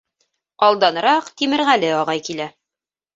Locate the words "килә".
2.31-2.49